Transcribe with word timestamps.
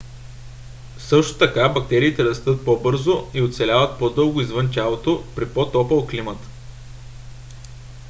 също 0.97 1.37
така 1.37 1.69
бактериите 1.69 2.23
растат 2.23 2.65
по- 2.65 2.75
бързо 2.83 3.27
и 3.33 3.41
оцеляват 3.41 3.99
по- 3.99 4.09
дълго 4.09 4.41
извън 4.41 4.71
тялото 4.73 5.23
при 5.35 5.53
по- 5.53 5.71
топъл 5.71 6.07
климат 6.07 6.39